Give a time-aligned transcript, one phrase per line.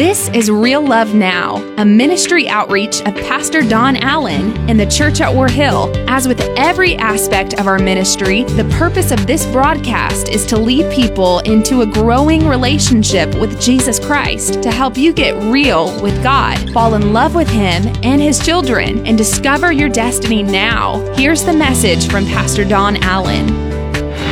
[0.00, 5.20] This is Real Love Now, a ministry outreach of Pastor Don Allen in the church
[5.20, 5.92] at War Hill.
[6.08, 10.90] As with every aspect of our ministry, the purpose of this broadcast is to lead
[10.90, 16.56] people into a growing relationship with Jesus Christ to help you get real with God,
[16.72, 20.96] fall in love with Him and His children, and discover your destiny now.
[21.14, 23.48] Here's the message from Pastor Don Allen.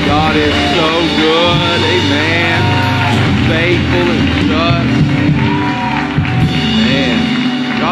[0.06, 1.80] God is so good.
[1.84, 3.50] Amen.
[3.50, 4.97] Faithful and just.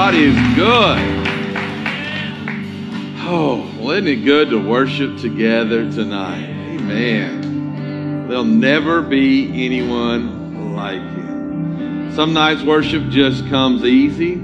[0.06, 0.98] God is good.
[3.28, 6.44] Oh, well, isn't it good to worship together tonight?
[6.44, 8.28] Amen.
[8.28, 12.14] There'll never be anyone like you.
[12.14, 14.34] Some nights worship just comes easy.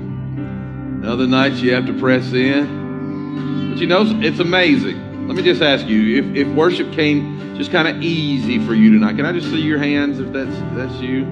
[1.09, 3.71] Other nights you have to press in.
[3.71, 5.29] But you know, it's amazing.
[5.29, 8.99] Let me just ask you, if, if worship came just kind of easy for you
[8.99, 11.25] tonight, can I just see your hands if that's that's you?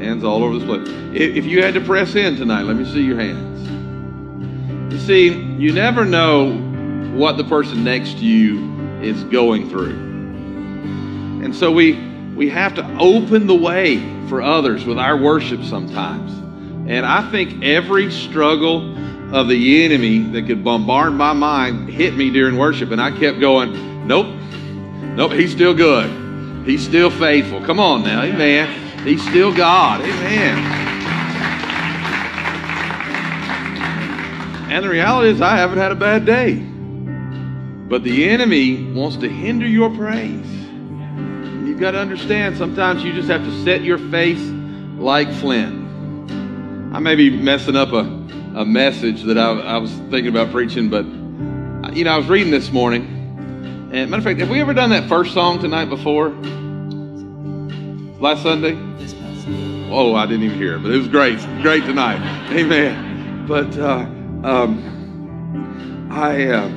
[0.00, 0.88] Hands all over the place.
[1.14, 3.48] If, if you had to press in tonight, let me see your hands.
[4.90, 6.52] You see, you never know
[7.14, 9.94] what the person next to you is going through.
[11.44, 11.92] And so we
[12.34, 16.32] we have to open the way for others with our worship sometimes.
[16.88, 18.96] And I think every struggle
[19.34, 22.90] of the enemy that could bombard my mind hit me during worship.
[22.90, 24.26] And I kept going, nope,
[25.16, 26.66] nope, he's still good.
[26.66, 27.60] He's still faithful.
[27.60, 29.06] Come on now, amen.
[29.06, 30.79] He's still God, amen.
[34.70, 36.54] And the reality is, I haven't had a bad day.
[36.54, 40.46] But the enemy wants to hinder your praise.
[41.66, 44.38] You've got to understand, sometimes you just have to set your face
[44.96, 45.74] like flint.
[46.94, 48.02] I may be messing up a,
[48.54, 51.04] a message that I, I was thinking about preaching, but
[51.96, 53.90] you know, I was reading this morning.
[53.92, 56.28] And matter of fact, have we ever done that first song tonight before?
[58.20, 58.78] Last Sunday?
[59.90, 61.40] Oh, I didn't even hear it, but it was great.
[61.60, 62.20] Great tonight.
[62.52, 63.46] Amen.
[63.48, 64.06] But uh,
[64.44, 66.68] um, I, uh,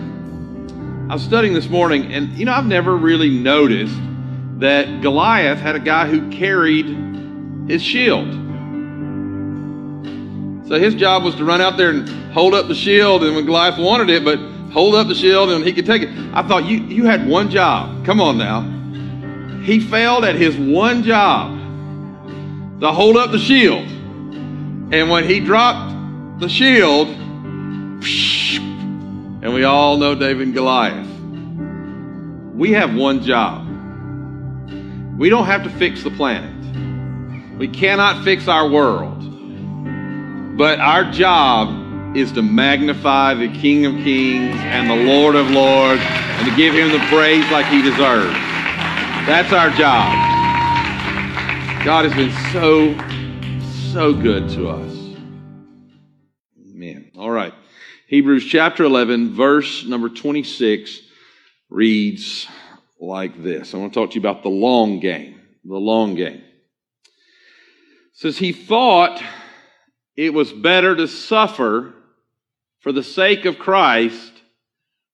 [1.09, 3.96] I was studying this morning, and you know, I've never really noticed
[4.59, 6.85] that Goliath had a guy who carried
[7.69, 8.31] his shield.
[10.68, 13.46] So his job was to run out there and hold up the shield, and when
[13.46, 14.40] Goliath wanted it, but
[14.74, 16.09] hold up the shield and he could take it.
[16.34, 18.06] I thought you you had one job.
[18.06, 18.62] Come on now.
[19.62, 21.51] He failed at his one job
[22.81, 23.88] to hold up the shield.
[24.91, 27.07] And when he dropped the shield,
[28.05, 31.07] and we all know David and Goliath,
[32.53, 33.67] we have one job.
[35.17, 36.51] We don't have to fix the planet.
[37.57, 39.19] We cannot fix our world.
[40.57, 46.01] But our job is to magnify the King of Kings and the Lord of Lords
[46.03, 48.33] and to give him the praise like he deserves.
[49.25, 50.13] That's our job.
[51.85, 52.95] God has been so,
[53.91, 54.93] so good to us.
[56.59, 57.11] Amen.
[57.17, 57.53] All right.
[58.13, 61.00] Hebrews chapter 11, verse number 26
[61.72, 62.47] reads
[63.01, 63.74] like this.
[63.74, 65.41] I want to talk to you about the long game.
[65.66, 66.44] The long game.
[66.44, 66.44] It
[68.12, 69.19] says, He thought
[70.16, 71.96] it was better to suffer
[72.81, 74.31] for the sake of Christ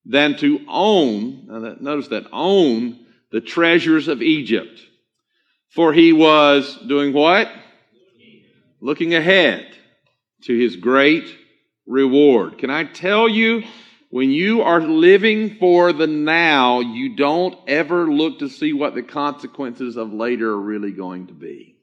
[0.04, 2.98] than to own, that, notice that, own
[3.32, 4.78] the treasures of Egypt.
[5.70, 7.50] For he was doing what?
[8.78, 9.74] Looking ahead
[10.42, 11.39] to his great
[11.90, 12.58] reward.
[12.58, 13.64] Can I tell you,
[14.10, 19.02] when you are living for the now, you don't ever look to see what the
[19.02, 21.76] consequences of later are really going to be.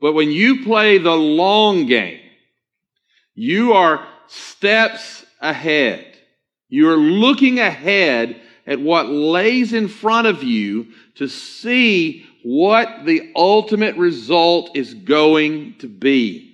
[0.00, 2.20] But when you play the long game,
[3.34, 6.06] you are steps ahead.
[6.68, 13.96] You're looking ahead at what lays in front of you to see what the ultimate
[13.96, 16.51] result is going to be.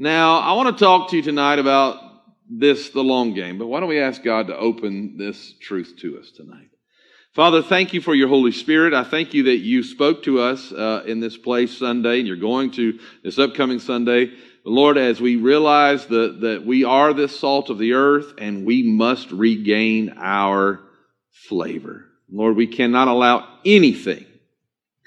[0.00, 2.00] Now, I want to talk to you tonight about
[2.48, 6.20] this, the long game, but why don't we ask God to open this truth to
[6.20, 6.68] us tonight?
[7.34, 8.94] Father, thank you for your Holy Spirit.
[8.94, 12.36] I thank you that you spoke to us uh, in this place Sunday, and you're
[12.36, 14.30] going to this upcoming Sunday.
[14.64, 18.84] Lord, as we realize that, that we are this salt of the earth and we
[18.84, 20.80] must regain our
[21.48, 22.04] flavor.
[22.30, 24.26] Lord, we cannot allow anything,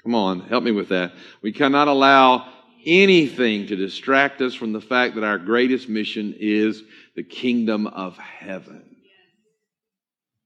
[0.02, 1.14] come on, help me with that.
[1.40, 2.52] We cannot allow
[2.86, 6.82] anything to distract us from the fact that our greatest mission is
[7.16, 8.84] the kingdom of heaven.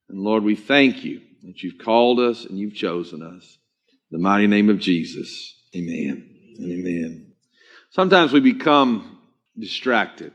[0.09, 3.59] And Lord, we thank you that you've called us and you've chosen us.
[4.11, 6.29] In the mighty name of Jesus, amen
[6.59, 7.33] and amen.
[7.91, 9.19] Sometimes we become
[9.59, 10.33] distracted.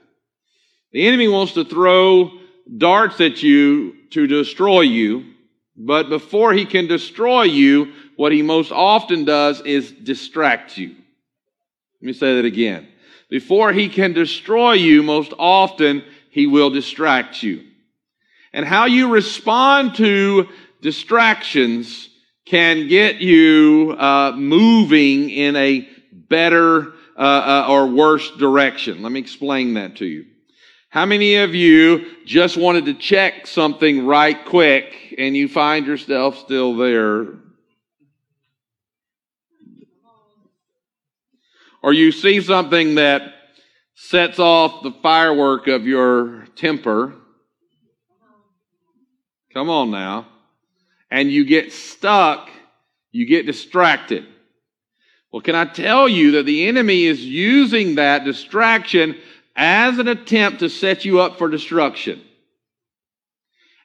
[0.91, 2.31] The enemy wants to throw
[2.77, 5.33] darts at you to destroy you,
[5.77, 10.95] but before he can destroy you, what he most often does is distract you.
[12.01, 12.87] Let me say that again.
[13.29, 17.63] Before he can destroy you, most often he will distract you.
[18.53, 20.49] And how you respond to
[20.81, 22.09] distractions
[22.45, 29.03] can get you uh, moving in a better uh, uh, or worse direction.
[29.03, 30.25] Let me explain that to you.
[30.89, 36.39] How many of you just wanted to check something right quick and you find yourself
[36.39, 37.27] still there?
[41.81, 43.33] Or you see something that
[43.95, 47.13] sets off the firework of your temper.
[49.53, 50.27] Come on now.
[51.09, 52.49] And you get stuck,
[53.11, 54.25] you get distracted.
[55.31, 59.17] Well, can I tell you that the enemy is using that distraction
[59.55, 62.21] as an attempt to set you up for destruction?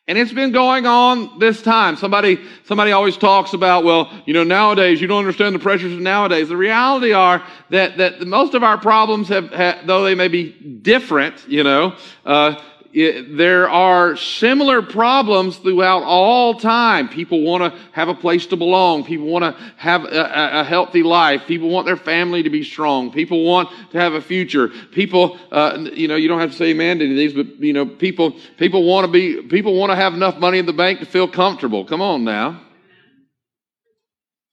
[0.08, 1.96] And it's been going on this time.
[1.96, 5.98] Somebody, somebody always talks about, well, you know, nowadays, you don't understand the pressures of
[5.98, 6.48] nowadays.
[6.48, 10.52] The reality are that, that most of our problems have, have though they may be
[10.52, 12.54] different, you know, uh,
[12.96, 17.10] it, there are similar problems throughout all time.
[17.10, 19.04] People want to have a place to belong.
[19.04, 21.42] People want to have a, a, healthy life.
[21.46, 23.12] People want their family to be strong.
[23.12, 24.68] People want to have a future.
[24.92, 27.62] People, uh, you know, you don't have to say amen to any of these, but
[27.62, 30.72] you know, people, people want to be, people want to have enough money in the
[30.72, 31.84] bank to feel comfortable.
[31.84, 32.62] Come on now.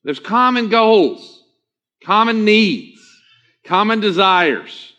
[0.03, 1.41] There's common goals,
[2.03, 2.99] common needs,
[3.63, 4.91] common desires.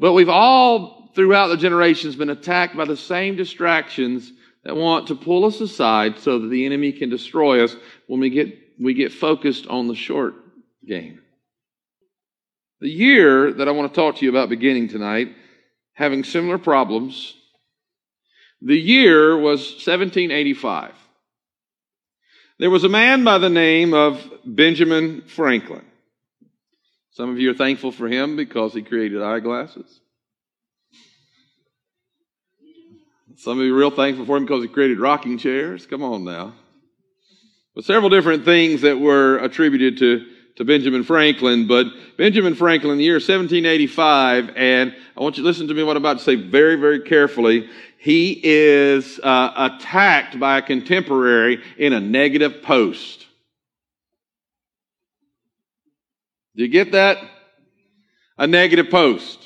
[0.00, 4.32] But we've all throughout the generations been attacked by the same distractions
[4.64, 7.74] that want to pull us aside so that the enemy can destroy us
[8.06, 10.34] when we get, we get focused on the short
[10.86, 11.20] game.
[12.80, 15.34] The year that I want to talk to you about beginning tonight,
[15.92, 17.34] having similar problems,
[18.62, 20.94] the year was 1785.
[22.58, 25.84] There was a man by the name of Benjamin Franklin.
[27.12, 30.00] Some of you are thankful for him because he created eyeglasses.
[33.40, 35.86] Some of you are real thankful for him because he created rocking chairs.
[35.86, 36.52] Come on now.
[37.74, 40.26] But several different things that were attributed to,
[40.56, 41.66] to Benjamin Franklin.
[41.66, 41.86] But
[42.18, 46.02] Benjamin Franklin, the year 1785, and I want you to listen to me what I'm
[46.02, 47.70] about to say very, very carefully.
[47.96, 53.26] He is uh, attacked by a contemporary in a negative post.
[56.56, 57.16] Do you get that?
[58.36, 59.38] A negative post.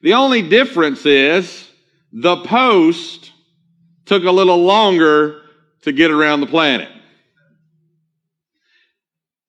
[0.00, 1.67] The only difference is
[2.12, 3.32] the post
[4.06, 5.42] took a little longer
[5.82, 6.90] to get around the planet.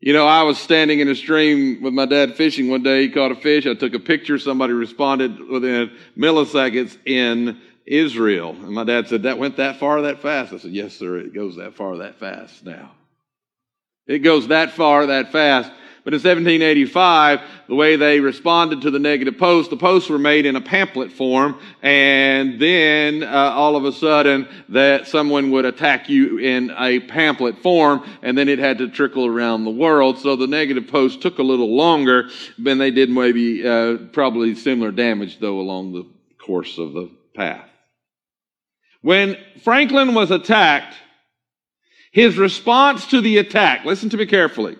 [0.01, 3.01] You know, I was standing in a stream with my dad fishing one day.
[3.01, 3.65] He caught a fish.
[3.65, 4.39] I took a picture.
[4.39, 8.51] Somebody responded within milliseconds in Israel.
[8.51, 10.53] And my dad said, That went that far, that fast?
[10.53, 11.17] I said, Yes, sir.
[11.17, 12.91] It goes that far, that fast now.
[14.07, 15.71] It goes that far, that fast.
[16.09, 20.47] But in 1785, the way they responded to the negative posts, the posts were made
[20.47, 26.09] in a pamphlet form, and then uh, all of a sudden that someone would attack
[26.09, 30.17] you in a pamphlet form, and then it had to trickle around the world.
[30.17, 34.91] So the negative posts took a little longer, than they did maybe uh, probably similar
[34.91, 36.07] damage though along the
[36.43, 37.69] course of the path.
[39.03, 40.95] When Franklin was attacked,
[42.11, 44.75] his response to the attack, listen to me carefully.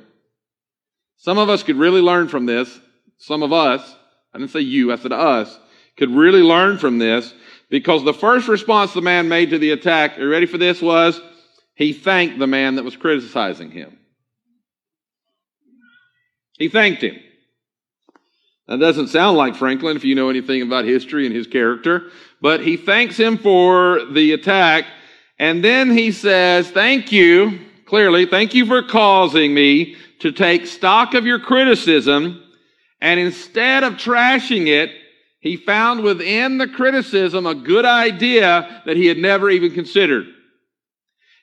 [1.19, 2.79] Some of us could really learn from this.
[3.17, 3.95] Some of us,
[4.33, 5.59] I didn't say you, I said us,
[5.97, 7.33] could really learn from this
[7.69, 10.81] because the first response the man made to the attack, are you ready for this,
[10.81, 11.19] was
[11.75, 13.97] he thanked the man that was criticizing him.
[16.57, 17.19] He thanked him.
[18.67, 22.11] That doesn't sound like Franklin if you know anything about history and his character,
[22.41, 24.85] but he thanks him for the attack,
[25.38, 31.13] and then he says, Thank you, clearly, thank you for causing me to take stock
[31.13, 32.43] of your criticism
[33.01, 34.91] and instead of trashing it,
[35.39, 40.27] he found within the criticism a good idea that he had never even considered.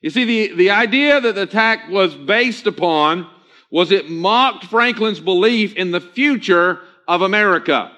[0.02, 3.26] You see, the, the idea that the attack was based upon
[3.70, 7.90] was it mocked Franklin's belief in the future of America.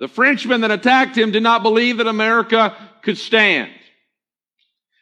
[0.00, 3.70] The Frenchman that attacked him did not believe that America could stand.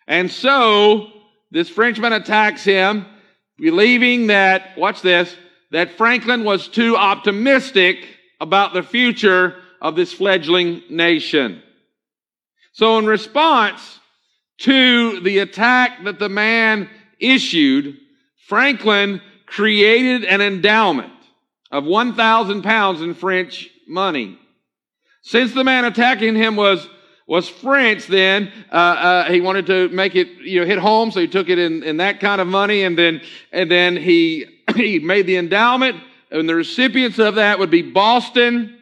[0.07, 1.11] And so,
[1.51, 3.07] this Frenchman attacks him
[3.59, 5.35] believing that, watch this,
[5.71, 8.07] that Franklin was too optimistic
[8.41, 11.63] about the future of this fledgling nation.
[12.73, 14.01] So in response
[14.59, 17.99] to the attack that the man issued,
[18.47, 21.13] Franklin created an endowment
[21.71, 24.39] of 1,000 pounds in French money.
[25.23, 26.87] Since the man attacking him was
[27.27, 28.53] was French then.
[28.71, 31.59] Uh, uh, he wanted to make it, you know, hit home, so he took it
[31.59, 33.21] in, in that kind of money, and then
[33.53, 35.97] and then he he made the endowment
[36.35, 38.77] and the recipients of that would be Boston,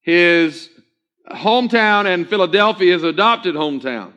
[0.00, 0.70] his
[1.30, 4.12] hometown, and Philadelphia, his adopted hometown.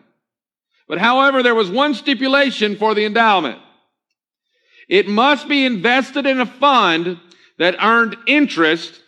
[0.88, 3.60] But however, there was one stipulation for the endowment.
[4.88, 7.20] It must be invested in a fund
[7.58, 9.02] that earned interest,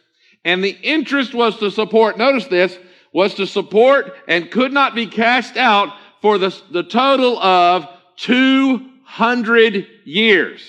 [0.43, 2.77] and the interest was to support, notice this,
[3.17, 9.87] was to support and could not be cashed out for the, the total of 200
[10.05, 10.61] years.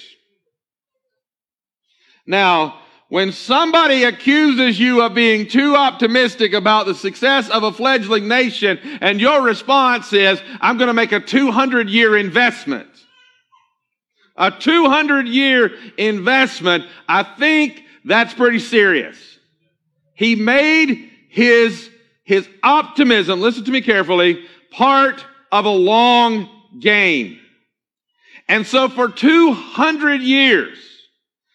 [2.26, 8.28] Now, when somebody accuses you of being too optimistic about the success of a fledgling
[8.28, 12.88] nation and your response is, I'm going to make a 200 year investment.
[14.38, 19.19] A 200 year investment, I think that's pretty serious.
[20.14, 21.90] He made his,
[22.29, 26.47] his optimism, listen to me carefully, part of a long
[26.79, 27.41] game.
[28.47, 30.79] And so for 200 years,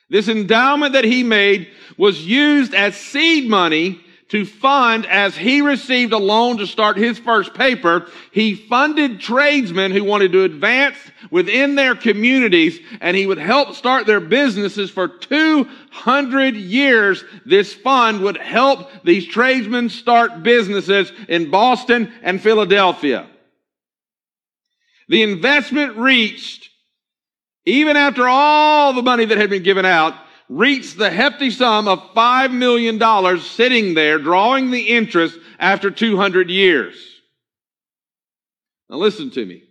[0.09, 4.02] this endowment that he made was used as seed money
[4.33, 8.07] to fund as he received a loan to start his first paper.
[8.31, 10.97] He funded tradesmen who wanted to advance
[11.29, 17.23] within their communities and he would help start their businesses for 200 years.
[17.45, 23.27] This fund would help these tradesmen start businesses in Boston and Philadelphia.
[25.09, 26.71] The investment reached
[27.65, 30.15] even after all the money that had been given out,
[30.57, 36.95] reached the hefty sum of $5 million sitting there drawing the interest after 200 years.
[38.89, 39.63] Now listen to me.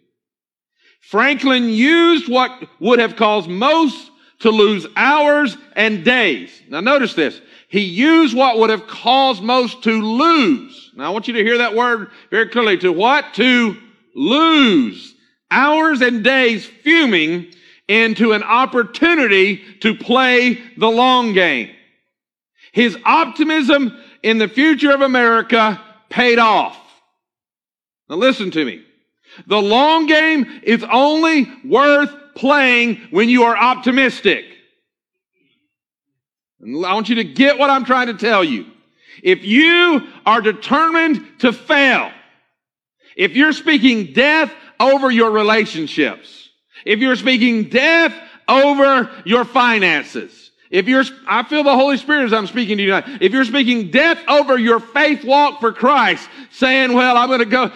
[1.00, 4.10] Franklin used what would have caused most
[4.40, 6.50] to lose hours and days.
[6.68, 7.40] Now notice this.
[7.68, 10.90] He used what would have caused most to lose.
[10.96, 12.78] Now I want you to hear that word very clearly.
[12.78, 13.34] To what?
[13.34, 13.76] To
[14.14, 15.14] lose.
[15.50, 17.52] Hours and days fuming
[17.92, 21.70] into an opportunity to play the long game.
[22.72, 26.78] His optimism in the future of America paid off.
[28.08, 28.82] Now listen to me.
[29.46, 34.44] The long game is only worth playing when you are optimistic.
[36.60, 38.66] And I want you to get what I'm trying to tell you.
[39.22, 42.10] If you are determined to fail,
[43.16, 46.41] if you're speaking death over your relationships,
[46.84, 48.14] if you're speaking death
[48.48, 52.90] over your finances, if you're, I feel the Holy Spirit as I'm speaking to you
[52.92, 53.18] tonight.
[53.20, 57.44] If you're speaking death over your faith walk for Christ, saying, well, I'm going to
[57.44, 57.70] go,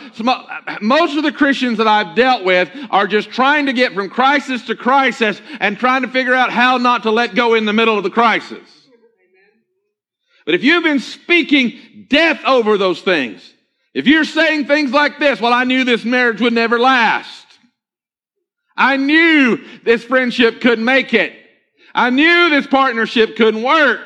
[0.80, 4.64] most of the Christians that I've dealt with are just trying to get from crisis
[4.68, 7.98] to crisis and trying to figure out how not to let go in the middle
[7.98, 8.66] of the crisis.
[10.46, 13.52] But if you've been speaking death over those things,
[13.92, 17.45] if you're saying things like this, well, I knew this marriage would never last.
[18.76, 21.32] I knew this friendship couldn't make it.
[21.94, 24.00] I knew this partnership couldn't work.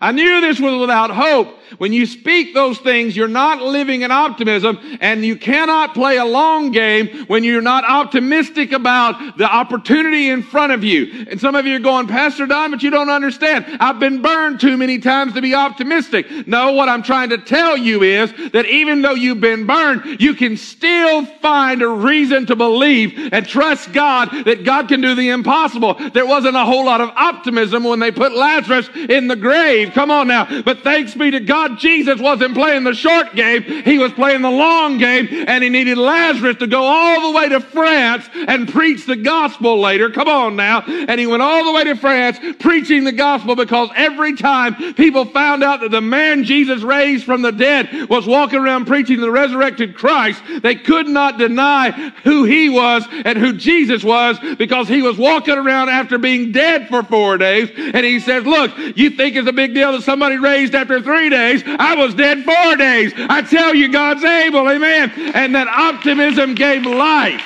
[0.00, 1.58] I knew this was without hope.
[1.78, 6.24] When you speak those things, you're not living in optimism and you cannot play a
[6.24, 11.26] long game when you're not optimistic about the opportunity in front of you.
[11.30, 13.66] And some of you are going, Pastor Don, but you don't understand.
[13.80, 16.46] I've been burned too many times to be optimistic.
[16.46, 20.34] No, what I'm trying to tell you is that even though you've been burned, you
[20.34, 25.30] can still find a reason to believe and trust God that God can do the
[25.30, 25.94] impossible.
[26.10, 29.92] There wasn't a whole lot of optimism when they put Lazarus in the grave.
[29.92, 30.62] Come on now.
[30.62, 33.62] But thanks be to God God, Jesus wasn't playing the short game.
[33.62, 37.48] He was playing the long game and he needed Lazarus to go all the way
[37.48, 40.10] to France and preach the gospel later.
[40.10, 40.82] Come on now.
[40.82, 45.24] And he went all the way to France preaching the gospel because every time people
[45.24, 49.30] found out that the man Jesus raised from the dead was walking around preaching the
[49.30, 51.92] resurrected Christ, they could not deny
[52.24, 56.88] who he was and who Jesus was because he was walking around after being dead
[56.88, 57.70] for four days.
[57.74, 61.30] And he says, look, you think it's a big deal that somebody raised after three
[61.30, 61.43] days?
[61.44, 61.62] Days.
[61.66, 63.12] I was dead four days.
[63.16, 64.68] I tell you, God's able.
[64.68, 65.12] Amen.
[65.34, 67.42] And that optimism gave life.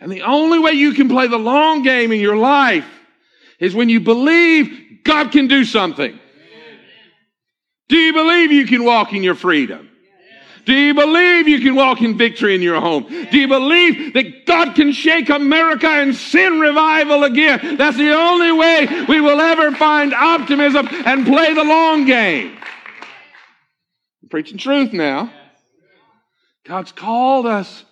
[0.00, 2.86] And the only way you can play the long game in your life
[3.58, 6.18] is when you believe God can do something.
[7.88, 9.90] Do you believe you can walk in your freedom?
[10.64, 13.06] Do you believe you can walk in victory in your home?
[13.08, 17.76] Do you believe that God can shake America and send revival again?
[17.76, 22.56] That's the only way we will ever find optimism and play the long game.
[24.22, 25.30] I'm preaching truth now.
[26.64, 27.84] God's called us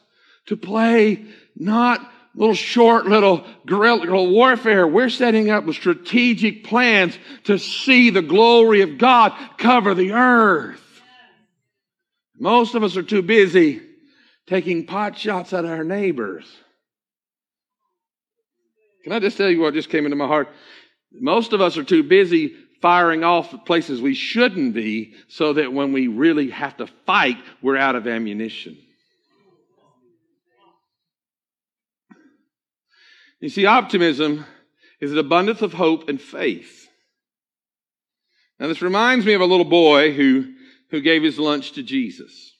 [0.46, 4.86] to play not little short little guerrilla warfare.
[4.86, 10.81] We're setting up strategic plans to see the glory of God cover the earth.
[12.38, 13.80] Most of us are too busy
[14.46, 16.46] taking pot shots at our neighbors
[19.04, 20.48] Can I just tell you what just came into my heart?
[21.12, 25.92] Most of us are too busy firing off places we shouldn't be so that when
[25.92, 28.76] we really have to fight, we're out of ammunition.
[33.40, 34.46] You see, optimism
[35.00, 36.88] is an abundance of hope and faith.
[38.60, 40.54] Now, this reminds me of a little boy who,
[40.92, 42.54] who gave his lunch to Jesus.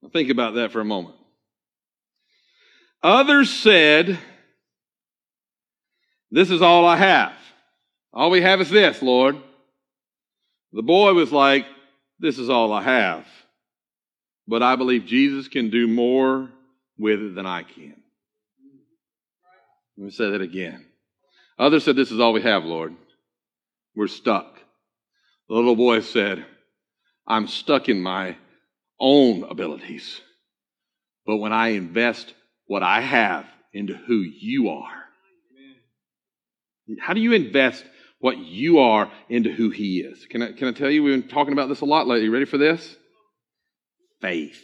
[0.00, 1.16] Now, think about that for a moment.
[3.02, 4.18] Others said,
[6.30, 7.32] This is all I have.
[8.12, 9.36] All we have is this, Lord.
[10.72, 11.66] The boy was like,
[12.20, 13.26] This is all I have.
[14.46, 16.48] But I believe Jesus can do more
[16.96, 17.96] with it than I can.
[19.98, 20.86] Let me say that again.
[21.58, 22.94] Others said, This is all we have, Lord.
[23.96, 24.55] We're stuck.
[25.48, 26.44] The little boy said,
[27.26, 28.36] I'm stuck in my
[28.98, 30.20] own abilities.
[31.24, 32.32] But when I invest
[32.66, 35.04] what I have into who you are,
[37.00, 37.84] how do you invest
[38.20, 40.24] what you are into who he is?
[40.26, 42.24] Can I, can I tell you, we've been talking about this a lot lately.
[42.24, 42.96] You ready for this?
[44.20, 44.62] Faith.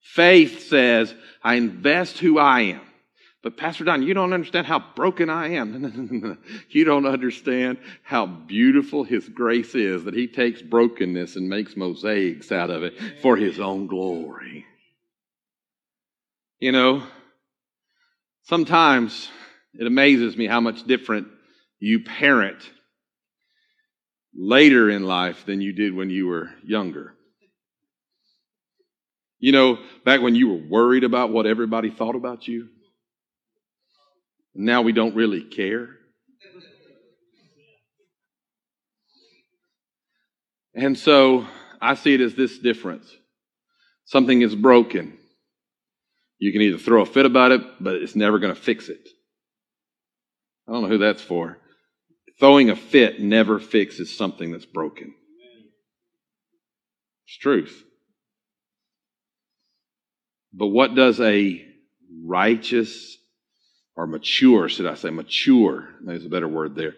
[0.00, 2.80] Faith says, I invest who I am.
[3.44, 6.38] But Pastor Don, you don't understand how broken I am.
[6.70, 12.50] you don't understand how beautiful His grace is that He takes brokenness and makes mosaics
[12.50, 14.64] out of it for His own glory.
[16.58, 17.02] You know,
[18.44, 19.28] sometimes
[19.74, 21.28] it amazes me how much different
[21.78, 22.70] you parent
[24.34, 27.12] later in life than you did when you were younger.
[29.38, 32.70] You know, back when you were worried about what everybody thought about you.
[34.54, 35.88] Now we don't really care.
[40.74, 41.46] And so
[41.80, 43.10] I see it as this difference.
[44.04, 45.18] Something is broken.
[46.38, 49.08] You can either throw a fit about it, but it's never going to fix it.
[50.68, 51.58] I don't know who that's for.
[52.40, 55.14] Throwing a fit never fixes something that's broken.
[57.26, 57.84] It's truth.
[60.52, 61.64] But what does a
[62.24, 63.16] righteous
[63.96, 66.94] or mature, should I say, mature, there's a better word there,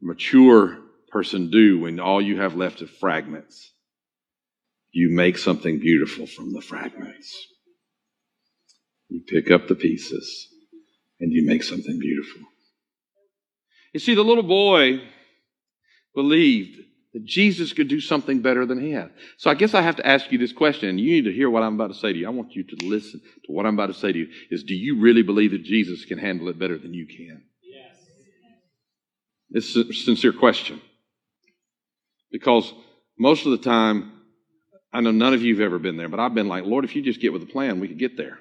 [0.00, 0.78] mature
[1.10, 3.72] person do when all you have left is fragments?
[4.90, 7.46] You make something beautiful from the fragments.
[9.08, 10.48] You pick up the pieces
[11.20, 12.42] and you make something beautiful.
[13.92, 15.00] You see, the little boy
[16.14, 16.78] believed
[17.14, 19.10] that Jesus could do something better than he had.
[19.38, 21.48] So I guess I have to ask you this question, and you need to hear
[21.48, 22.26] what I'm about to say to you.
[22.26, 24.28] I want you to listen to what I'm about to say to you.
[24.50, 27.42] Is do you really believe that Jesus can handle it better than you can?
[27.62, 27.96] Yes.
[29.50, 30.82] It's a sincere question.
[32.30, 32.72] Because
[33.18, 34.12] most of the time,
[34.92, 36.94] I know none of you have ever been there, but I've been like, Lord, if
[36.94, 38.38] you just get with a plan, we could get there.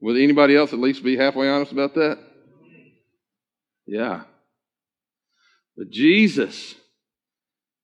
[0.00, 2.18] Would anybody else at least be halfway honest about that?
[3.86, 4.22] Yeah.
[5.78, 6.74] But Jesus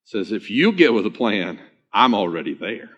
[0.02, 1.61] says, if you get with a plan,
[1.92, 2.90] I'm already there.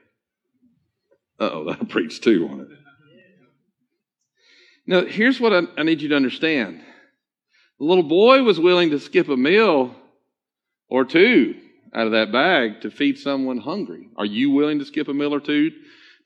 [1.39, 2.69] oh, that preached too on it.
[4.87, 6.81] Now, here's what I, I need you to understand.
[7.79, 9.95] The little boy was willing to skip a meal
[10.89, 11.57] or two
[11.95, 14.09] out of that bag to feed someone hungry.
[14.17, 15.73] Are you willing to skip a meal or two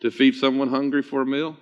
[0.03, 1.57] to feed someone hungry for a meal?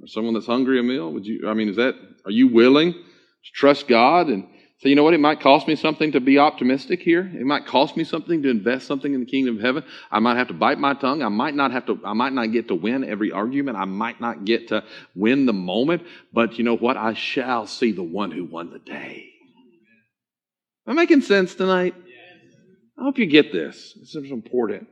[0.00, 1.12] Or someone that's hungry a meal?
[1.12, 2.94] Would you, I mean, is that, are you willing
[3.50, 4.44] trust God and
[4.78, 7.30] say, you know what, it might cost me something to be optimistic here.
[7.34, 9.84] It might cost me something to invest something in the kingdom of heaven.
[10.10, 11.22] I might have to bite my tongue.
[11.22, 13.76] I might not have to, I might not get to win every argument.
[13.76, 16.02] I might not get to win the moment.
[16.32, 16.96] But you know what?
[16.96, 19.28] I shall see the one who won the day.
[20.86, 21.94] Am I making sense tonight?
[22.98, 23.94] I hope you get this.
[23.98, 24.88] This is important.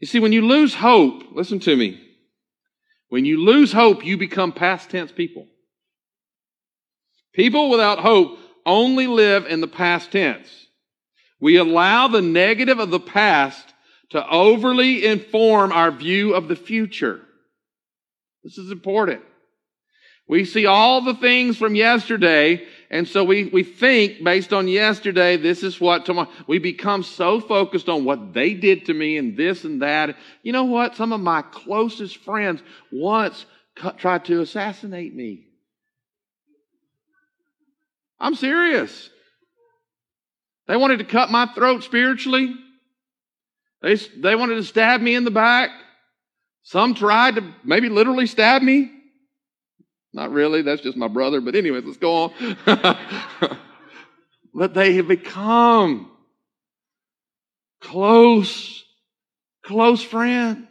[0.00, 2.00] You see, when you lose hope, listen to me.
[3.08, 5.46] When you lose hope, you become past tense people.
[7.34, 10.48] People without hope only live in the past tense.
[11.40, 13.74] We allow the negative of the past
[14.10, 17.20] to overly inform our view of the future.
[18.44, 19.22] This is important.
[20.26, 25.36] We see all the things from yesterday, and so we, we think based on yesterday,
[25.36, 26.30] this is what tomorrow.
[26.46, 30.16] We become so focused on what they did to me and this and that.
[30.42, 30.96] You know what?
[30.96, 33.44] Some of my closest friends once
[33.98, 35.48] tried to assassinate me.
[38.24, 39.10] I'm serious.
[40.66, 42.54] They wanted to cut my throat spiritually.
[43.82, 45.68] They, they wanted to stab me in the back.
[46.62, 48.90] Some tried to maybe literally stab me.
[50.14, 51.42] Not really, that's just my brother.
[51.42, 52.56] But, anyways, let's go on.
[54.54, 56.10] but they have become
[57.82, 58.84] close,
[59.62, 60.66] close friends.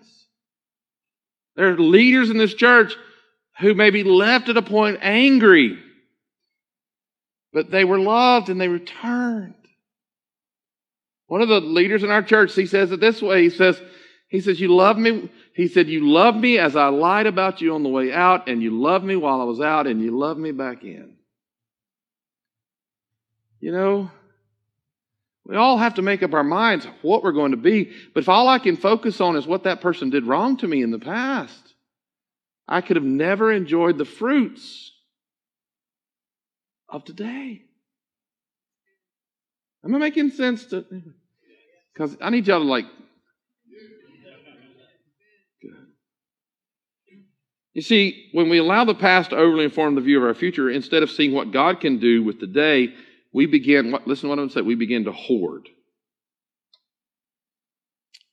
[1.55, 2.95] There are leaders in this church
[3.59, 5.77] who may be left at a point angry,
[7.53, 9.53] but they were loved and they returned.
[11.27, 13.43] One of the leaders in our church, he says it this way.
[13.43, 13.81] He says,
[14.27, 15.29] he says, you love me.
[15.55, 18.61] He said, you love me as I lied about you on the way out and
[18.61, 21.15] you loved me while I was out and you love me back in.
[23.59, 24.11] You know,
[25.45, 27.91] we all have to make up our minds what we're going to be.
[28.13, 30.81] But if all I can focus on is what that person did wrong to me
[30.81, 31.73] in the past,
[32.67, 34.92] I could have never enjoyed the fruits
[36.93, 37.63] of today.
[39.83, 40.85] Am I making sense to?
[41.93, 42.85] Because I need y'all to like.
[47.73, 50.69] You see, when we allow the past to overly inform the view of our future,
[50.69, 52.93] instead of seeing what God can do with the day,
[53.33, 55.67] we begin, listen to what I'm saying, we begin to hoard.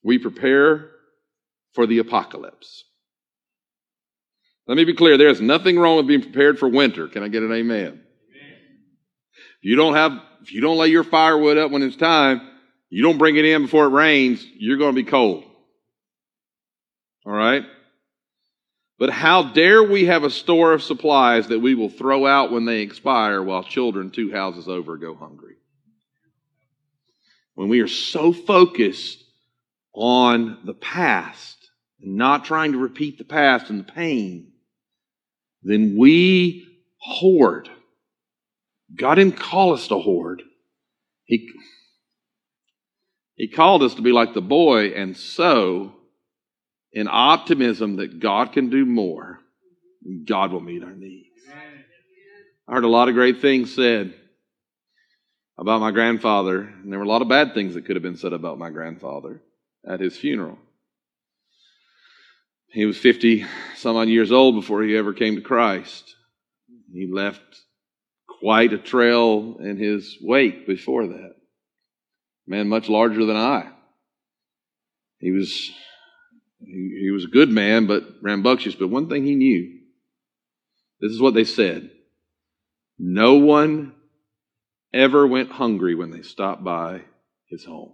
[0.03, 0.91] We prepare
[1.73, 2.85] for the apocalypse.
[4.67, 7.09] Let me be clear, there is nothing wrong with being prepared for winter.
[7.09, 8.03] Can I get an amen?
[9.61, 12.41] If you don't have, if you don't lay your firewood up when it's time,
[12.89, 15.45] you don't bring it in before it rains, you're going to be cold.
[17.27, 17.65] All right?
[18.99, 22.65] But how dare we have a store of supplies that we will throw out when
[22.65, 25.57] they expire while children two houses over go hungry?
[27.55, 29.23] When we are so focused
[29.93, 31.57] on the past
[32.01, 34.53] and not trying to repeat the past and the pain,
[35.63, 36.67] then we
[36.99, 37.69] hoard.
[38.97, 40.43] God didn't call us to hoard.
[41.25, 41.49] He,
[43.37, 45.93] he called us to be like the boy and sow
[46.93, 49.39] in optimism that God can do more.
[50.27, 51.29] God will meet our needs.
[52.69, 54.15] I heard a lot of great things said
[55.59, 58.17] about my grandfather, and there were a lot of bad things that could have been
[58.17, 59.43] said about my grandfather
[59.87, 60.59] at his funeral.
[62.73, 63.45] He was 50
[63.77, 66.15] some odd years old before he ever came to Christ.
[66.93, 67.43] He left
[68.41, 71.35] quite a trail in his wake before that.
[72.47, 73.71] Man much larger than I.
[75.19, 75.71] He was
[76.59, 78.75] he, he was a good man, but rambunctious.
[78.75, 79.79] But one thing he knew
[81.01, 81.91] this is what they said
[82.99, 83.95] no one
[84.93, 87.03] ever went hungry when they stopped by
[87.47, 87.93] his home.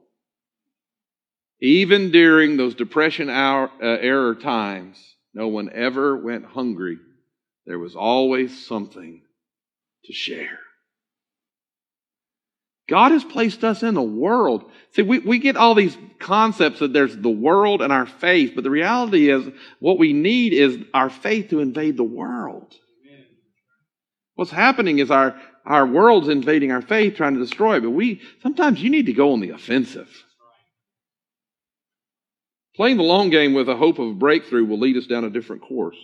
[1.61, 4.99] Even during those depression hour, uh, era times,
[5.33, 6.99] no one ever went hungry.
[7.67, 9.23] There was always something
[10.07, 10.59] to share.
[12.89, 14.71] God has placed us in the world.
[14.93, 18.63] See, we, we get all these concepts that there's the world and our faith, but
[18.63, 19.49] the reality is
[19.81, 22.73] what we need is our faith to invade the world.
[24.37, 28.21] What's happening is our, our world's invading our faith, trying to destroy it, but we,
[28.43, 30.11] sometimes you need to go on the offensive.
[32.77, 35.31] Playing the long game with a hope of a breakthrough will lead us down a
[35.31, 35.97] different course.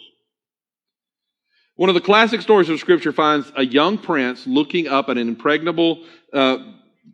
[1.82, 5.26] One of the classic stories of Scripture finds a young prince looking up at an
[5.26, 6.58] impregnable uh,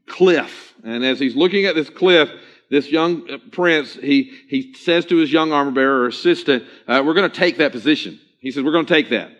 [0.07, 0.75] cliff.
[0.85, 2.29] And as he's looking at this cliff,
[2.69, 7.03] this young uh, prince, he, he says to his young armor bearer or assistant, uh,
[7.03, 8.21] We're going to take that position.
[8.41, 9.31] He says, We're going to take that.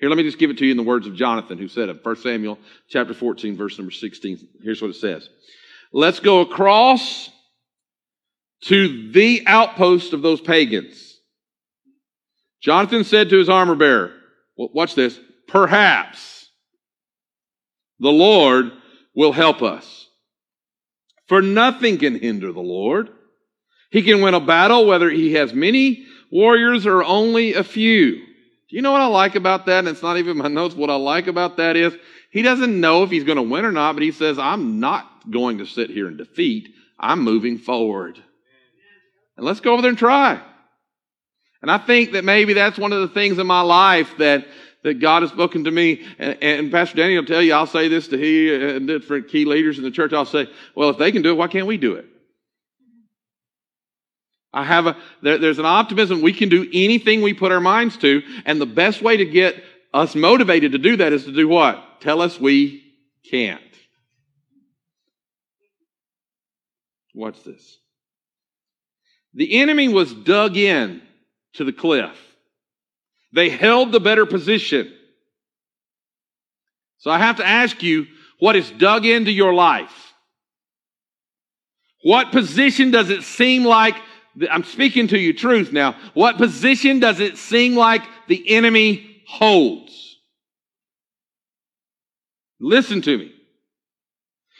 [0.00, 1.90] Here, let me just give it to you in the words of Jonathan, who said
[1.90, 2.02] it.
[2.02, 4.48] 1 Samuel chapter 14, verse number 16.
[4.62, 5.28] Here's what it says.
[5.92, 7.28] Let's go across
[8.62, 11.20] to the outpost of those pagans.
[12.62, 14.15] Jonathan said to his armor bearer,
[14.56, 16.48] watch this, perhaps
[17.98, 18.72] the Lord
[19.14, 20.08] will help us.
[21.28, 23.10] For nothing can hinder the Lord.
[23.90, 28.12] He can win a battle whether he has many warriors or only a few.
[28.68, 29.80] Do you know what I like about that?
[29.80, 30.74] And it's not even my notes.
[30.74, 31.96] What I like about that is
[32.30, 35.30] he doesn't know if he's going to win or not, but he says, I'm not
[35.30, 36.68] going to sit here and defeat.
[36.98, 38.22] I'm moving forward.
[39.36, 40.40] And let's go over there and try.
[41.62, 44.46] And I think that maybe that's one of the things in my life that,
[44.84, 46.06] that God has spoken to me.
[46.18, 49.44] And, and Pastor Danny will tell you, I'll say this to he and different key
[49.44, 50.12] leaders in the church.
[50.12, 52.06] I'll say, well, if they can do it, why can't we do it?
[54.52, 56.22] I have a, there, there's an optimism.
[56.22, 58.22] We can do anything we put our minds to.
[58.44, 62.00] And the best way to get us motivated to do that is to do what?
[62.00, 62.82] Tell us we
[63.30, 63.60] can't.
[67.14, 67.78] Watch this.
[69.34, 71.02] The enemy was dug in
[71.56, 72.16] to the cliff.
[73.32, 74.92] They held the better position.
[76.98, 78.06] So I have to ask you,
[78.38, 80.14] what is dug into your life?
[82.02, 83.96] What position does it seem like?
[84.50, 85.96] I'm speaking to you truth now.
[86.14, 90.18] What position does it seem like the enemy holds?
[92.60, 93.32] Listen to me.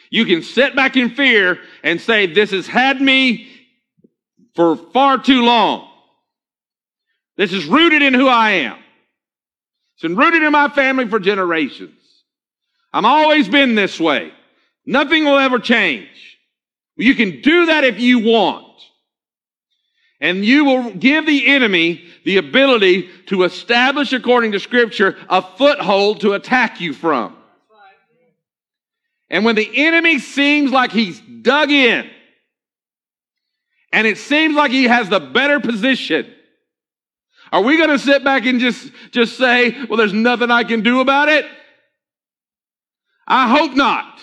[0.09, 3.47] You can sit back in fear and say, This has had me
[4.55, 5.89] for far too long.
[7.37, 8.77] This is rooted in who I am.
[9.93, 11.93] It's been rooted in my family for generations.
[12.91, 14.31] I'm always been this way.
[14.85, 16.39] Nothing will ever change.
[16.95, 18.65] You can do that if you want.
[20.19, 26.21] And you will give the enemy the ability to establish, according to scripture, a foothold
[26.21, 27.35] to attack you from.
[29.29, 32.09] And when the enemy seems like he's dug in,
[33.91, 36.33] and it seems like he has the better position,
[37.51, 40.81] are we going to sit back and just, just say, well, there's nothing I can
[40.81, 41.45] do about it?
[43.27, 44.19] I hope not.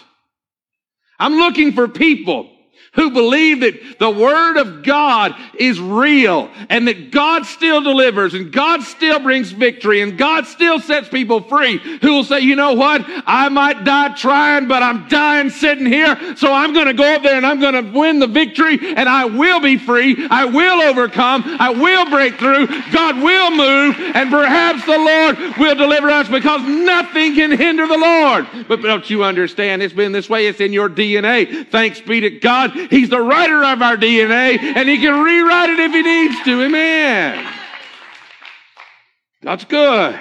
[1.19, 2.54] I'm looking for people
[2.95, 8.53] who believe that the Word of God is real and that God still delivers and
[8.53, 12.75] God still brings victory and God still sets people free, who will say, you know
[12.75, 13.03] what?
[13.27, 17.23] I might die trying, but I'm dying sitting here, so I'm going to go up
[17.23, 20.27] there and I'm going to win the victory and I will be free.
[20.31, 21.43] I will overcome.
[21.59, 22.67] I will break through.
[22.93, 27.99] God will move and perhaps the Lord will deliver us because nothing can hinder the
[27.99, 28.47] Lord.
[28.69, 29.83] But don't you understand?
[29.83, 30.47] It's been this way.
[30.47, 31.69] It's in your DNA.
[31.69, 32.73] Thanks be to God.
[32.91, 36.63] He's the writer of our DNA, and He can rewrite it if He needs to.
[36.63, 37.53] Amen.
[39.43, 40.19] That's good.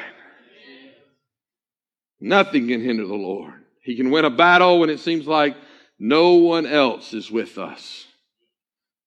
[2.20, 3.54] Nothing can hinder the Lord.
[3.82, 5.56] He can win a battle when it seems like
[6.00, 8.06] no one else is with us.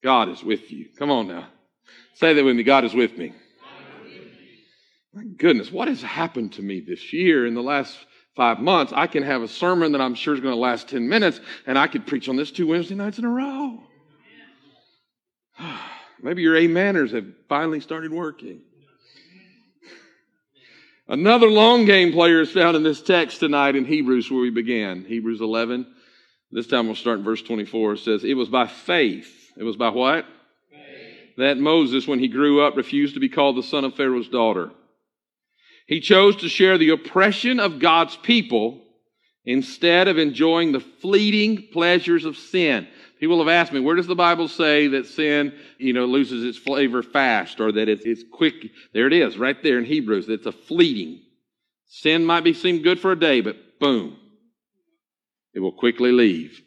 [0.03, 0.87] God is with you.
[0.99, 1.49] Come on now.
[2.15, 2.63] Say that with me.
[2.63, 3.35] God is with me.
[5.15, 7.97] My goodness, what has happened to me this year in the last
[8.37, 11.09] five months, I can have a sermon that I'm sure is going to last 10
[11.09, 13.81] minutes, and I could preach on this two Wednesday nights in a row.
[16.23, 18.61] Maybe your ameners have finally started working.
[21.09, 25.05] Another long game player is found in this text tonight in Hebrews where we began.
[25.05, 25.87] Hebrews 11.
[26.51, 27.93] This time we'll start in verse 24.
[27.93, 29.53] It says, It was by faith.
[29.57, 30.27] It was by what?
[30.71, 31.37] Faith.
[31.39, 34.73] That Moses, when he grew up, refused to be called the son of Pharaoh's daughter.
[35.87, 38.83] He chose to share the oppression of God's people
[39.45, 42.89] instead of enjoying the fleeting pleasures of sin.
[43.21, 46.59] People have asked me, where does the Bible say that sin, you know, loses its
[46.59, 48.55] flavor fast or that it's, it's quick?
[48.93, 50.29] There it is, right there in Hebrews.
[50.29, 51.23] It's a fleeting.
[51.87, 54.19] Sin might be seem good for a day, but boom,
[55.55, 56.61] it will quickly leave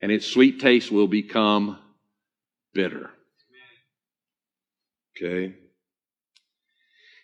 [0.00, 1.78] and its sweet taste will become
[2.72, 3.10] bitter.
[5.16, 5.54] Okay?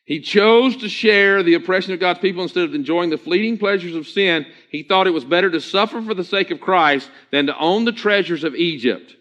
[0.06, 3.96] He chose to share the oppression of God's people instead of enjoying the fleeting pleasures
[3.96, 4.46] of sin.
[4.70, 7.84] He thought it was better to suffer for the sake of Christ than to own
[7.84, 9.16] the treasures of Egypt.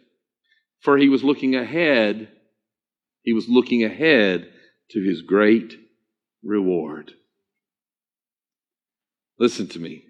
[0.81, 2.29] For he was looking ahead.
[3.23, 4.47] He was looking ahead
[4.91, 5.75] to his great
[6.43, 7.11] reward.
[9.39, 10.03] Listen to me.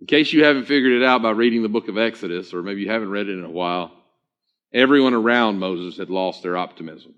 [0.00, 2.80] In case you haven't figured it out by reading the book of Exodus, or maybe
[2.80, 3.92] you haven't read it in a while,
[4.72, 7.14] everyone around Moses had lost their optimism.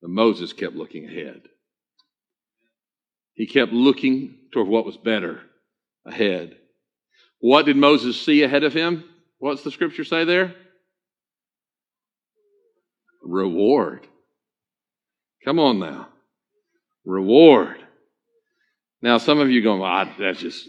[0.00, 1.42] But Moses kept looking ahead.
[3.34, 5.40] He kept looking toward what was better
[6.04, 6.56] ahead.
[7.38, 9.04] What did Moses see ahead of him?
[9.38, 10.54] What's the scripture say there?
[13.22, 14.06] Reward.
[15.44, 16.08] Come on now.
[17.04, 17.76] Reward.
[19.02, 20.68] Now, some of you going, well, that's just,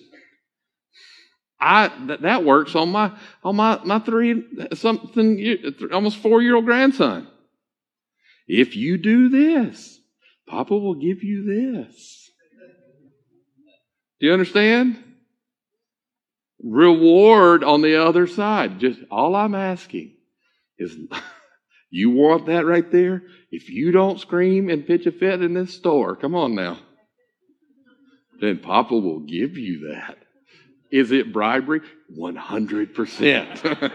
[1.59, 3.11] I, that, that works on my,
[3.43, 5.57] on my, my three, something,
[5.91, 7.27] almost four year old grandson.
[8.53, 10.01] If you do this,
[10.45, 12.29] Papa will give you this.
[14.19, 15.01] Do you understand?
[16.61, 18.81] Reward on the other side.
[18.81, 20.17] Just all I'm asking
[20.77, 20.97] is
[21.89, 23.23] you want that right there?
[23.51, 26.77] If you don't scream and pitch a fit in this store, come on now.
[28.41, 30.17] Then Papa will give you that.
[30.91, 31.79] Is it bribery?
[32.19, 33.93] 100%.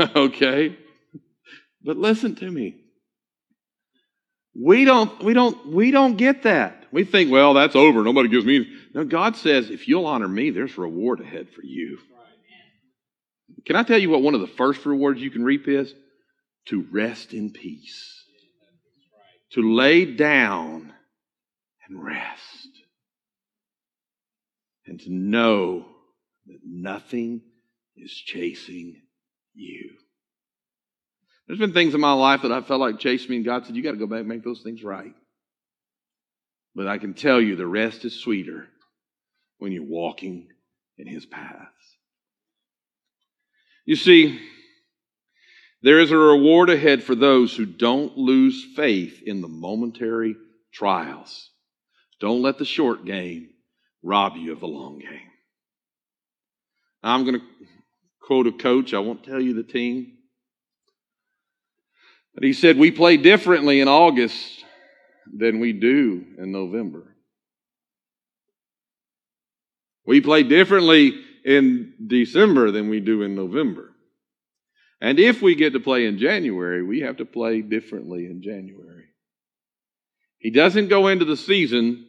[0.16, 0.78] okay?
[1.84, 2.85] But listen to me.
[4.58, 6.84] We don't, we don't, we don't get that.
[6.90, 8.02] We think, well, that's over.
[8.02, 8.66] Nobody gives me.
[8.94, 11.98] No, God says, if you'll honor me, there's reward ahead for you.
[13.66, 15.92] Can I tell you what one of the first rewards you can reap is?
[16.68, 18.24] To rest in peace.
[19.52, 20.92] To lay down
[21.86, 22.68] and rest.
[24.86, 25.84] And to know
[26.46, 27.42] that nothing
[27.96, 29.02] is chasing
[29.54, 29.96] you.
[31.46, 33.76] There's been things in my life that I felt like chased me, and God said,
[33.76, 35.14] You got to go back and make those things right.
[36.74, 38.66] But I can tell you the rest is sweeter
[39.58, 40.48] when you're walking
[40.98, 41.70] in His paths.
[43.84, 44.40] You see,
[45.82, 50.34] there is a reward ahead for those who don't lose faith in the momentary
[50.72, 51.50] trials.
[52.20, 53.50] Don't let the short game
[54.02, 55.30] rob you of the long game.
[57.02, 57.46] I'm going to
[58.20, 58.94] quote a coach.
[58.94, 60.15] I won't tell you the team.
[62.36, 64.62] But he said, We play differently in August
[65.32, 67.16] than we do in November.
[70.06, 73.90] We play differently in December than we do in November.
[75.00, 79.06] And if we get to play in January, we have to play differently in January.
[80.38, 82.06] He doesn't go into the season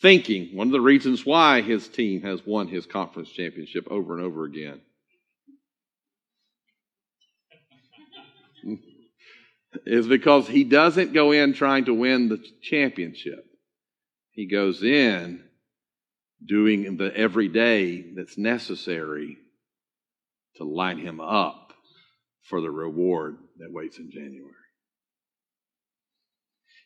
[0.00, 4.24] thinking, one of the reasons why his team has won his conference championship over and
[4.24, 4.80] over again.
[9.84, 13.44] Is because he doesn't go in trying to win the championship.
[14.30, 15.42] He goes in
[16.44, 19.36] doing the everyday that's necessary
[20.56, 21.72] to line him up
[22.48, 24.54] for the reward that waits in January.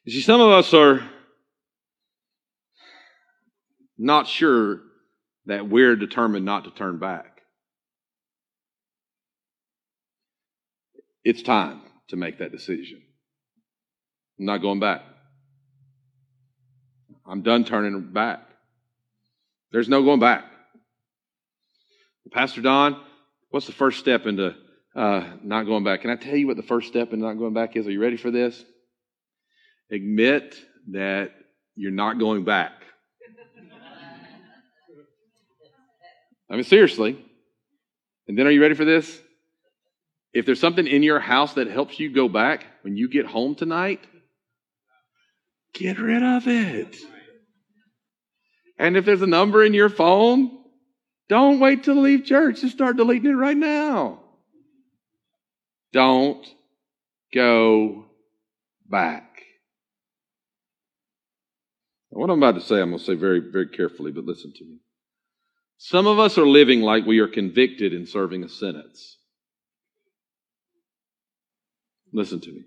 [0.05, 1.09] You see, some of us are
[3.97, 4.81] not sure
[5.47, 7.42] that we're determined not to turn back.
[11.25, 13.03] It's time to make that decision.
[14.38, 15.03] I'm not going back.
[17.27, 18.40] I'm done turning back.
[19.72, 20.44] There's no going back.
[22.31, 23.01] Pastor Don,
[23.51, 24.55] what's the first step into
[24.94, 26.03] uh, not going back?
[26.03, 27.87] Can I tell you what the first step in not going back is?
[27.87, 28.62] Are you ready for this?
[29.90, 30.55] Admit
[30.90, 31.31] that
[31.77, 32.72] you're not going back.
[36.51, 37.18] I mean, seriously.
[38.29, 39.18] And then are you ready for this?
[40.33, 43.55] If there's something in your house that helps you go back when you get home
[43.55, 44.01] tonight,
[45.75, 46.97] get rid of it.
[48.79, 50.59] And if there's a number in your phone,
[51.29, 52.62] don't wait till leave church.
[52.62, 54.21] Just start deleting it right now.
[55.92, 56.47] Don't
[57.35, 58.07] go
[58.88, 59.29] back.
[62.09, 64.64] What I'm about to say, I'm going to say very, very carefully, but listen to
[64.64, 64.79] me.
[65.79, 69.18] Some of us are living like we are convicted in serving a sentence.
[72.12, 72.62] Listen to me.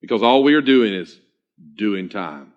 [0.00, 1.18] Because all we are doing is
[1.76, 2.52] doing time.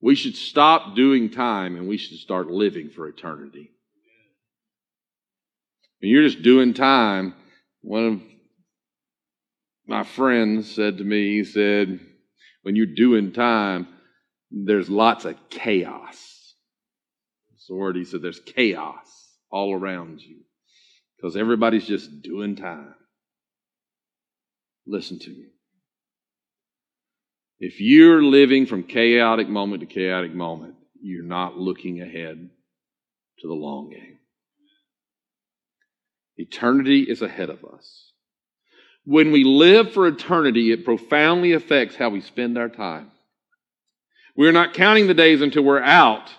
[0.00, 3.70] We should stop doing time and we should start living for eternity.
[6.00, 7.34] When you're just doing time,
[7.80, 8.22] one of
[9.86, 12.00] my friends said to me, he said,
[12.62, 13.88] when you're doing time,
[14.50, 16.54] there's lots of chaos.
[17.50, 19.06] That's the word he said, there's chaos
[19.50, 20.40] all around you
[21.16, 22.94] because everybody's just doing time.
[24.86, 25.46] Listen to me.
[27.58, 32.50] If you're living from chaotic moment to chaotic moment, you're not looking ahead
[33.38, 34.18] to the long game.
[36.36, 38.12] Eternity is ahead of us.
[39.04, 43.10] When we live for eternity, it profoundly affects how we spend our time.
[44.36, 46.30] We're not counting the days until we're out,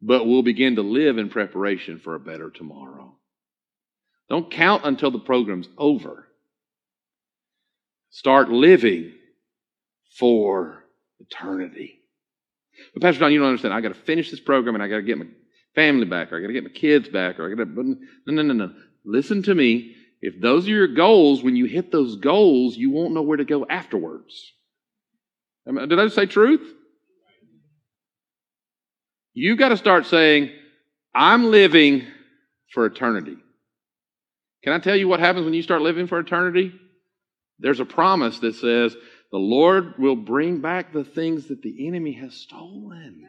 [0.00, 3.16] but we'll begin to live in preparation for a better tomorrow.
[4.28, 6.28] Don't count until the program's over.
[8.10, 9.12] Start living
[10.18, 10.84] for
[11.20, 12.00] eternity.
[12.92, 13.72] But Pastor Don, you don't understand.
[13.74, 15.26] I got to finish this program and I got to get my
[15.74, 17.70] family back, or I got to get my kids back, or I got to.
[17.70, 17.96] No,
[18.26, 18.72] no, no, no.
[19.04, 19.94] Listen to me.
[20.22, 23.44] If those are your goals, when you hit those goals, you won't know where to
[23.44, 24.52] go afterwards.
[25.66, 26.74] Did I say truth?
[29.32, 30.50] You got to start saying,
[31.14, 32.06] I'm living
[32.72, 33.36] for eternity.
[34.62, 36.72] Can I tell you what happens when you start living for eternity?
[37.60, 38.96] There's a promise that says
[39.30, 43.26] the Lord will bring back the things that the enemy has stolen.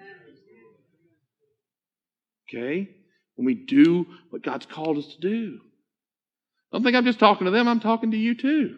[2.49, 2.89] Okay?
[3.35, 5.59] When we do what God's called us to do.
[6.71, 8.77] Don't think I'm just talking to them, I'm talking to you too.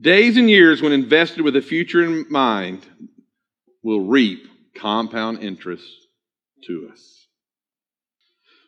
[0.00, 2.86] Days and years, when invested with a future in mind,
[3.82, 5.88] will reap compound interest
[6.64, 7.17] to us.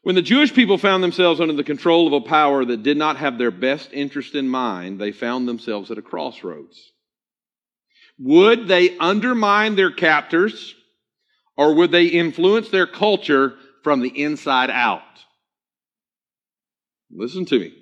[0.02, 3.18] When the Jewish people found themselves under the control of a power that did not
[3.18, 6.92] have their best interest in mind, they found themselves at a crossroads.
[8.18, 10.74] Would they undermine their captors
[11.56, 15.02] or would they influence their culture from the inside out?
[17.10, 17.74] Listen to me.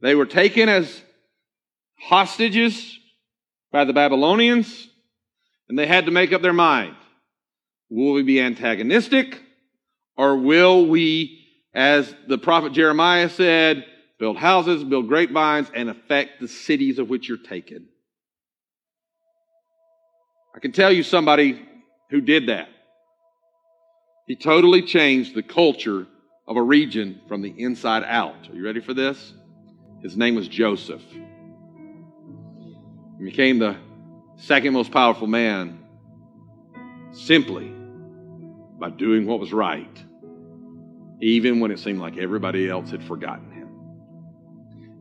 [0.00, 1.02] They were taken as
[1.98, 2.98] hostages
[3.72, 4.88] by the Babylonians
[5.68, 6.96] and they had to make up their mind.
[7.90, 9.40] Will we be antagonistic
[10.20, 11.40] or will we,
[11.72, 13.86] as the prophet Jeremiah said,
[14.18, 17.88] build houses, build grapevines, and affect the cities of which you're taken?
[20.54, 21.66] I can tell you somebody
[22.10, 22.68] who did that.
[24.26, 26.06] He totally changed the culture
[26.46, 28.46] of a region from the inside out.
[28.50, 29.32] Are you ready for this?
[30.02, 31.00] His name was Joseph.
[33.18, 33.74] He became the
[34.36, 35.78] second most powerful man
[37.12, 37.72] simply
[38.78, 39.88] by doing what was right
[41.20, 43.68] even when it seemed like everybody else had forgotten him.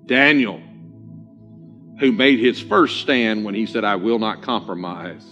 [0.05, 0.61] Daniel,
[1.99, 5.23] who made his first stand when he said, I will not compromise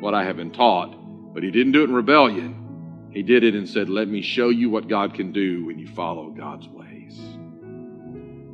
[0.00, 0.94] what I have been taught,
[1.32, 3.08] but he didn't do it in rebellion.
[3.10, 5.86] He did it and said, Let me show you what God can do when you
[5.88, 7.18] follow God's ways.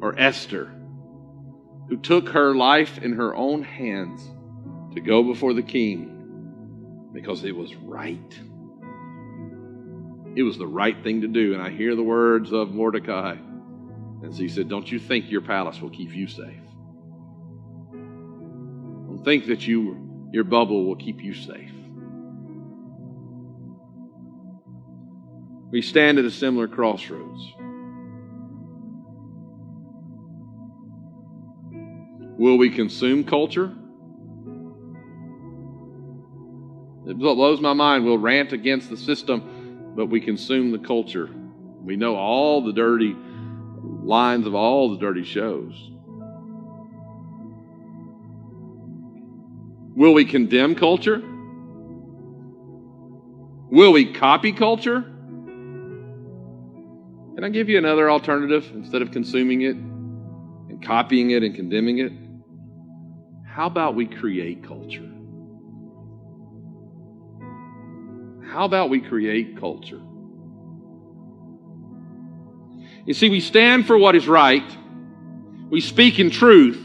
[0.02, 0.70] Or Esther,
[1.88, 4.22] who took her life in her own hands
[4.94, 8.38] to go before the king because it was right.
[10.36, 11.54] It was the right thing to do.
[11.54, 13.36] And I hear the words of Mordecai.
[14.22, 16.62] And so he said, Don't you think your palace will keep you safe?
[17.92, 21.72] Don't think that you, your bubble will keep you safe.
[25.70, 27.54] We stand at a similar crossroads.
[32.38, 33.76] Will we consume culture?
[37.06, 38.04] It blows my mind.
[38.04, 39.59] We'll rant against the system,
[39.94, 41.28] but we consume the culture.
[41.82, 43.16] We know all the dirty
[44.02, 45.90] lines of all the dirty shows.
[49.94, 51.22] Will we condemn culture?
[53.70, 55.02] Will we copy culture?
[57.34, 61.98] Can I give you another alternative instead of consuming it and copying it and condemning
[61.98, 62.12] it?
[63.46, 65.08] How about we create culture?
[68.50, 70.00] How about we create culture?
[73.06, 74.76] You see, we stand for what is right.
[75.70, 76.84] We speak in truth.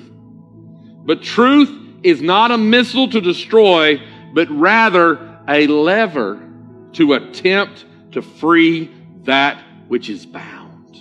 [1.06, 1.72] But truth
[2.04, 4.00] is not a missile to destroy,
[4.36, 6.48] but rather a lever
[6.94, 8.92] to attempt to free
[9.24, 10.96] that which is bound.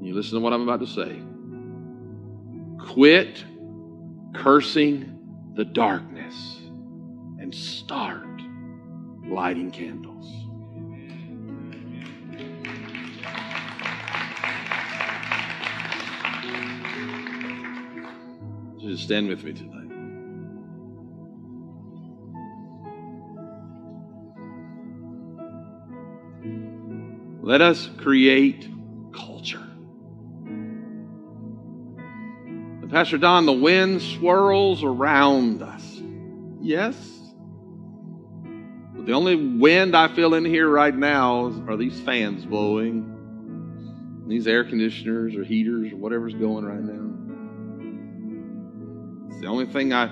[0.00, 1.20] You listen to what I'm about to say.
[2.92, 3.44] Quit
[4.34, 6.61] cursing the darkness
[7.54, 8.26] start
[9.26, 10.26] lighting candles.
[18.80, 19.82] Just stand with me tonight.
[27.42, 28.68] Let us create
[29.14, 29.62] culture.
[32.92, 36.02] Pastor Don, the wind swirls around us.
[36.60, 37.21] Yes.
[39.04, 44.62] The only wind I feel in here right now are these fans blowing, these air
[44.62, 47.08] conditioners or heaters or whatever's going right now.
[49.28, 50.08] It's the only thing I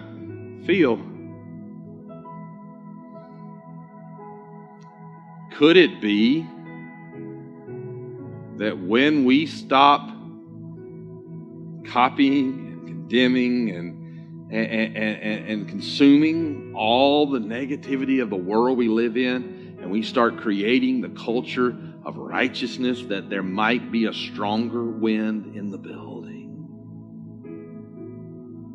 [0.66, 0.97] feel.
[5.55, 6.45] Could it be
[8.57, 10.11] that when we stop
[11.86, 13.99] copying and condemning and,
[14.51, 20.03] and, and, and, consuming all the negativity of the world we live in, and we
[20.03, 25.78] start creating the culture of righteousness, that there might be a stronger wind in the
[25.78, 26.48] building.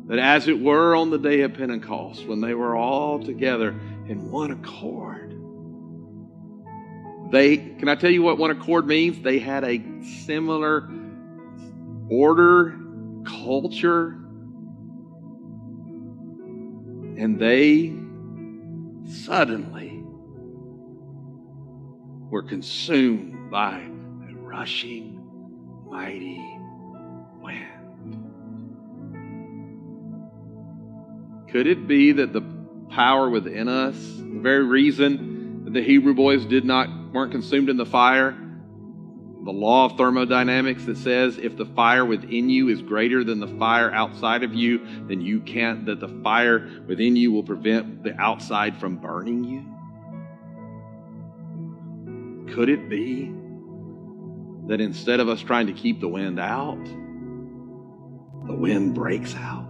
[0.08, 4.30] That, as it were on the day of Pentecost, when they were all together in
[4.30, 5.32] one accord,
[7.30, 9.20] they, can I tell you what one accord means?
[9.20, 9.82] They had a
[10.24, 10.88] similar
[12.08, 12.78] order,
[13.26, 14.25] culture,
[17.18, 17.94] and they
[19.24, 20.02] suddenly
[22.30, 23.78] were consumed by
[24.28, 25.22] a rushing,
[25.88, 26.44] mighty
[27.40, 28.24] wind.
[31.50, 32.42] Could it be that the
[32.90, 37.76] power within us, the very reason that the Hebrew boys did not weren't consumed in
[37.76, 38.36] the fire.
[39.46, 43.46] The law of thermodynamics that says if the fire within you is greater than the
[43.46, 48.20] fire outside of you, then you can't, that the fire within you will prevent the
[48.20, 49.64] outside from burning you.
[52.56, 53.32] Could it be
[54.66, 56.84] that instead of us trying to keep the wind out,
[58.48, 59.65] the wind breaks out?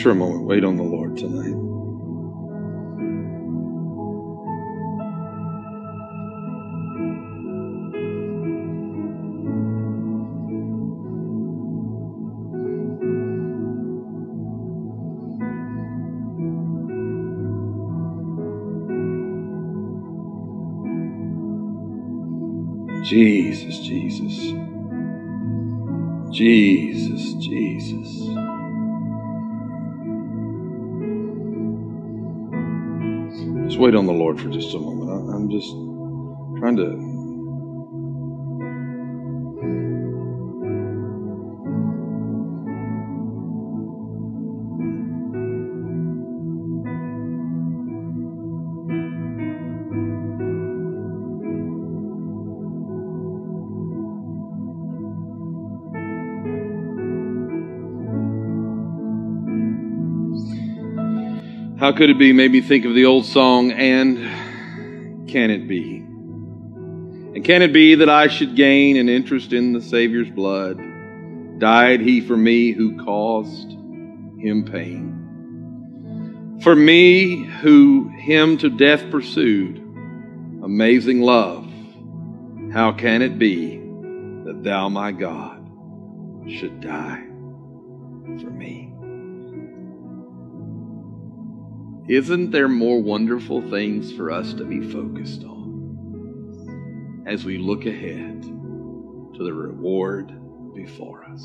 [0.00, 1.68] Just for a moment, wait on the Lord tonight.
[23.04, 24.54] Jesus, Jesus.
[26.32, 28.49] Jesus, Jesus.
[33.80, 35.34] Wait on the Lord for just a moment.
[35.34, 35.70] I'm just
[36.60, 37.19] trying to
[61.90, 62.32] How could it be?
[62.32, 65.96] Made me think of the old song, and can it be?
[65.96, 70.80] And can it be that I should gain an interest in the Savior's blood?
[71.58, 76.60] Died he for me who caused him pain.
[76.62, 79.78] For me who him to death pursued.
[80.62, 81.68] Amazing love.
[82.72, 83.78] How can it be
[84.44, 85.68] that thou, my God,
[86.46, 87.24] should die
[88.40, 88.89] for me?
[92.10, 98.42] Isn't there more wonderful things for us to be focused on as we look ahead
[98.42, 100.32] to the reward
[100.74, 101.40] before us?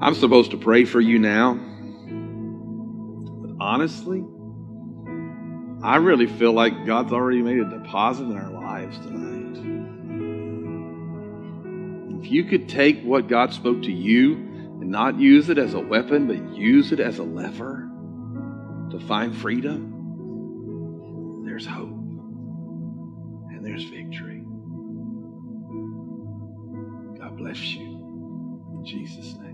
[0.00, 1.52] I'm supposed to pray for you now,
[3.42, 4.24] but honestly,
[5.82, 9.58] I really feel like God's already made a deposit in our lives tonight.
[12.24, 14.53] If you could take what God spoke to you
[14.84, 17.90] and not use it as a weapon, but use it as a lever
[18.90, 19.90] to find freedom,
[21.46, 24.42] there's hope and there's victory.
[27.18, 27.80] God bless you.
[28.74, 29.53] In Jesus' name.